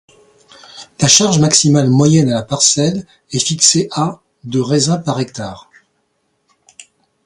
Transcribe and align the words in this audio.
La 0.99 1.07
charge 1.07 1.37
maximale 1.37 1.87
moyenne 1.91 2.31
à 2.31 2.33
la 2.33 2.41
parcelle 2.41 3.05
est 3.33 3.37
fixée 3.39 3.87
à 3.91 4.19
de 4.45 4.59
raisin 4.59 4.97
par 4.97 5.19
hectare. 5.19 5.69